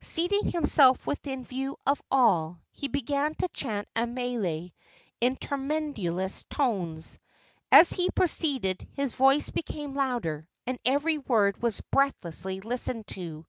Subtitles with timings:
[0.00, 4.68] Seating himself within view of all, he began to chant a mele
[5.20, 7.18] in tremulous tones.
[7.72, 13.44] As he proceeded his voice became louder, and every word was breathlessly listened to.